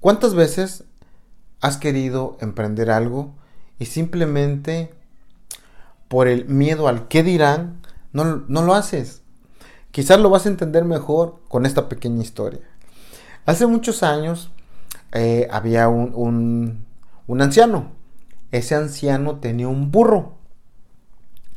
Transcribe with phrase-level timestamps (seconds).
[0.00, 0.84] ¿Cuántas veces
[1.60, 3.34] has querido emprender algo
[3.78, 4.94] y simplemente
[6.08, 7.82] por el miedo al qué dirán,
[8.12, 9.22] no, lo haces?
[9.90, 12.60] Quizás lo vas a entender mejor con esta pequeña historia.
[13.44, 14.50] Hace muchos años
[15.12, 16.86] eh, había un,
[17.26, 17.92] un anciano.
[18.52, 20.32] Ese anciano tenía un burro.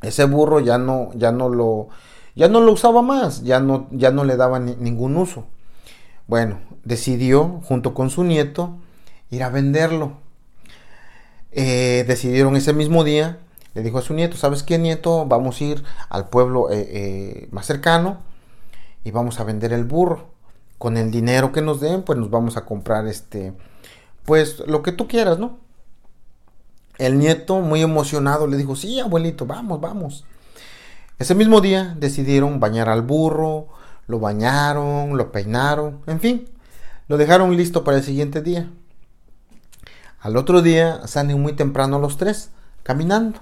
[0.02, 1.88] Ese burro ya no, ya no lo,
[2.36, 5.46] ya no lo usaba más, ya no, ya no le daba ningún uso.
[6.28, 8.78] Bueno, decidió, junto con su nieto,
[9.30, 10.14] ir a venderlo.
[11.52, 13.40] Eh, decidieron ese mismo día,
[13.74, 15.26] le dijo a su nieto, ¿sabes qué nieto?
[15.26, 18.20] Vamos a ir al pueblo eh, eh, más cercano
[19.04, 20.32] y vamos a vender el burro.
[20.78, 23.54] Con el dinero que nos den, pues nos vamos a comprar este,
[24.26, 25.58] pues lo que tú quieras, ¿no?
[26.98, 30.26] El nieto, muy emocionado, le dijo, sí, abuelito, vamos, vamos.
[31.20, 33.68] Ese mismo día decidieron bañar al burro,
[34.08, 36.50] lo bañaron, lo peinaron, en fin,
[37.08, 38.70] lo dejaron listo para el siguiente día.
[40.20, 42.50] Al otro día salen muy temprano los tres,
[42.84, 43.40] caminando.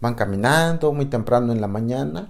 [0.00, 2.28] Van caminando muy temprano en la mañana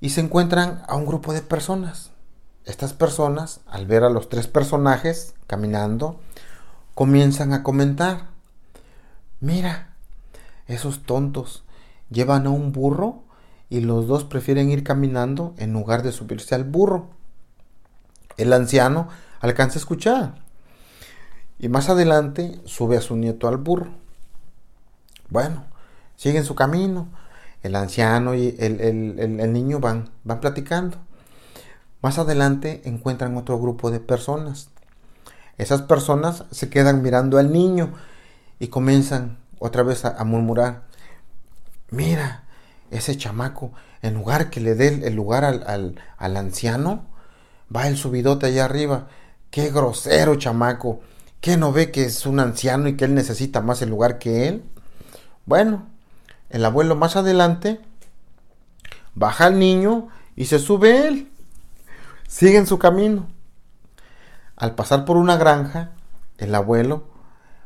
[0.00, 2.10] y se encuentran a un grupo de personas.
[2.64, 6.20] Estas personas, al ver a los tres personajes caminando,
[6.94, 8.28] comienzan a comentar,
[9.40, 9.94] mira,
[10.66, 11.64] esos tontos
[12.10, 13.23] llevan a un burro
[13.74, 17.08] y los dos prefieren ir caminando en lugar de subirse al burro.
[18.36, 19.08] El anciano
[19.40, 20.34] alcanza a escuchar
[21.58, 23.90] y más adelante sube a su nieto al burro.
[25.28, 25.64] Bueno,
[26.14, 27.08] siguen su camino.
[27.64, 30.98] El anciano y el, niño van, van platicando.
[32.00, 34.68] Más adelante encuentran otro grupo de personas.
[35.58, 37.92] Esas personas se quedan mirando al niño
[38.60, 40.82] y comienzan otra vez a murmurar,
[41.90, 42.43] mira,
[42.90, 47.06] ese chamaco, en lugar que le dé el lugar al, anciano,
[47.74, 49.08] va el subidote allá arriba.
[49.50, 51.00] Qué grosero chamaco.
[51.40, 54.48] ¿Qué no ve que es un anciano y que él necesita más el lugar que
[54.48, 54.64] él?
[55.46, 55.86] Bueno,
[56.50, 57.80] el abuelo más adelante
[59.14, 61.30] baja al niño y se sube él.
[62.28, 63.28] Sigue en su camino.
[64.56, 65.92] Al pasar por una granja,
[66.38, 67.08] el abuelo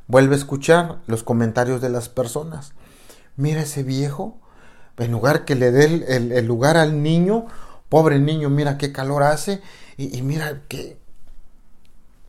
[0.06, 2.72] vuelve a escuchar los comentarios de las personas.
[3.36, 4.40] Mira ese viejo,
[4.98, 7.46] en lugar que le dé el, lugar al niño,
[7.88, 9.62] pobre niño, mira qué calor hace
[9.96, 10.98] y, mira qué,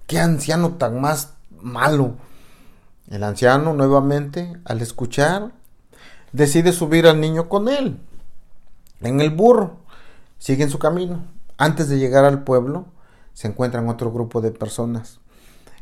[0.07, 2.15] qué anciano tan más malo.
[3.09, 5.51] El anciano nuevamente, al escuchar,
[6.31, 7.99] decide subir al niño con él,
[9.01, 9.77] en el burro,
[10.37, 11.25] sigue en su camino.
[11.57, 12.85] Antes de llegar al pueblo,
[13.33, 15.19] se encuentran otro grupo de personas.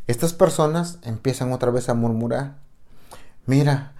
[0.08, 2.56] Estas personas empiezan otra vez a murmurar.
[3.46, 3.94] Mira,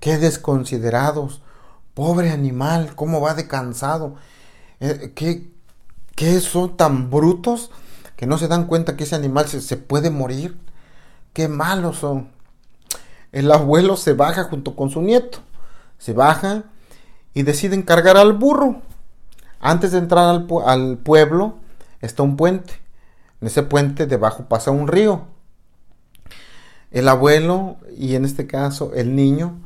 [0.00, 1.42] qué desconsiderados,
[1.94, 4.16] Pobre animal, cómo va de cansado.
[4.80, 7.70] Eh, ¿qué, son tan brutos
[8.16, 10.58] que no se dan cuenta que ese animal se, puede morir?
[11.32, 12.30] Qué malos son.
[13.30, 15.38] El abuelo se baja junto con su nieto.
[15.98, 16.64] Se baja
[17.34, 18.82] y deciden cargar al burro.
[19.60, 21.56] Antes de entrar al pueblo
[22.00, 22.74] está un puente.
[23.40, 25.26] En ese puente debajo pasa un río.
[26.90, 29.58] El abuelo y en este caso el niño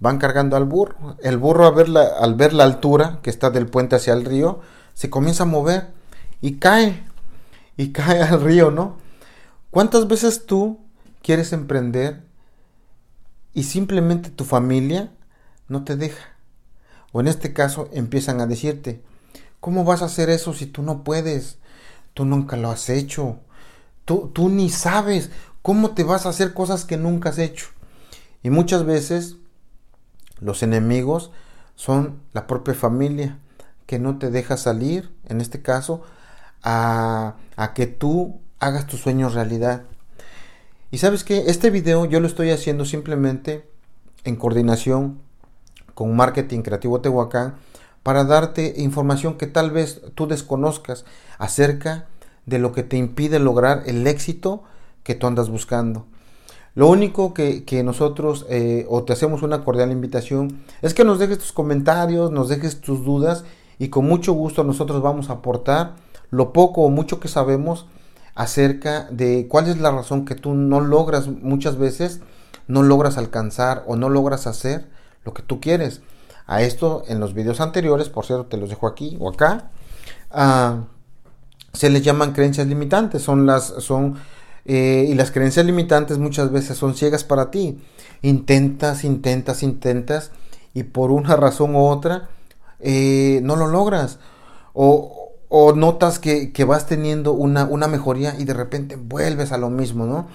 [0.00, 1.16] van cargando al burro.
[1.22, 4.60] El burro al ver, la, altura que está del puente hacia el río,
[4.94, 5.92] se comienza a mover
[6.40, 7.04] y cae.
[7.76, 8.96] Y cae al río, ¿no?
[9.70, 10.80] ¿Cuántas veces tú
[11.22, 12.24] quieres emprender
[13.54, 15.12] y simplemente tu familia
[15.68, 16.30] no te deja?
[17.12, 19.02] O en este caso empiezan a decirte,
[19.60, 21.58] ¿cómo vas a hacer eso si tú no puedes?
[22.14, 23.38] Tú nunca lo has hecho.
[24.04, 25.30] Tú, tú ni sabes
[25.62, 27.66] cómo te vas a hacer cosas que nunca has hecho.
[28.42, 29.36] Y muchas veces
[30.40, 31.30] los enemigos
[31.74, 33.38] son la propia familia
[33.86, 36.02] que no te deja salir, en este caso,
[36.62, 37.36] a,
[37.74, 39.82] que tú hagas tus sueños realidad.
[40.90, 43.68] Y sabes que este video yo lo estoy haciendo simplemente
[44.24, 45.20] en coordinación
[45.94, 47.56] con Marketing Creativo Tehuacán
[48.02, 51.04] para darte información que tal vez tú desconozcas
[51.38, 52.06] acerca
[52.46, 54.64] de lo que te impide lograr el éxito
[55.02, 56.06] que tú andas buscando.
[56.74, 61.38] Lo único que, nosotros, eh, o te hacemos una cordial invitación, es que nos dejes
[61.38, 63.44] tus comentarios, nos dejes tus dudas
[63.78, 65.94] y con mucho gusto nosotros vamos a aportar
[66.30, 67.86] lo poco o mucho que sabemos
[68.34, 72.20] acerca de cuál es la razón que tú no logras muchas veces,
[72.68, 74.88] no logras alcanzar o no logras hacer
[75.24, 76.02] lo que tú quieres.
[76.46, 79.70] A esto en los videos anteriores, por cierto, te los dejo aquí o acá,
[80.30, 80.84] ah,
[81.72, 84.16] se les llaman creencias limitantes, son las, son
[84.64, 87.78] eh, y las creencias limitantes muchas veces son ciegas para ti.
[88.22, 90.30] Intentas, intentas, intentas
[90.74, 92.28] y por una razón u otra
[92.80, 94.18] eh, no lo logras.
[94.72, 95.16] O,
[95.74, 100.28] notas que, vas teniendo una, una, mejoría y de repente vuelves a lo mismo, ¿no?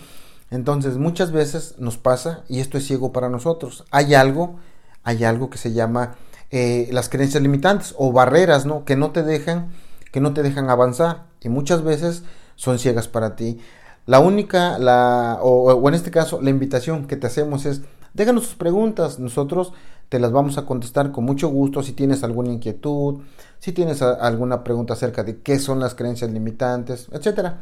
[0.51, 4.57] Entonces muchas veces nos pasa, y esto es ciego para nosotros, hay algo,
[5.03, 6.15] hay algo que se llama
[6.51, 8.85] eh, las creencias limitantes o barreras, ¿no?
[8.85, 9.69] Que no te dejan,
[10.11, 12.23] que no te dejan avanzar y muchas veces
[12.55, 13.59] son ciegas para ti.
[14.05, 17.81] La única, la, o, en este caso, la invitación que te hacemos es,
[18.13, 19.73] déjanos tus preguntas, nosotros
[20.09, 23.21] te las vamos a contestar con mucho gusto si tienes alguna inquietud,
[23.59, 27.57] si tienes alguna pregunta acerca de qué son las creencias limitantes, etcétera.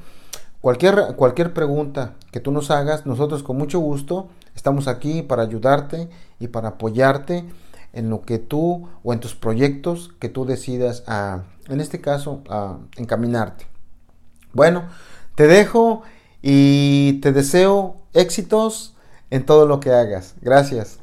[0.60, 6.10] Cualquier, cualquier pregunta que tú nos hagas, nosotros con mucho gusto estamos aquí para ayudarte
[6.40, 7.46] y para apoyarte
[7.94, 12.42] en lo que tú o en tus proyectos que tú decidas a, en este caso,
[12.50, 13.66] a encaminarte.
[14.52, 14.84] Bueno,
[15.36, 16.04] te dejo
[16.44, 18.94] y te deseo éxitos
[19.32, 20.36] en todo lo que hagas.
[20.42, 21.00] Gracias.